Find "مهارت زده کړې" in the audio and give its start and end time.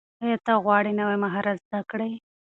1.23-2.11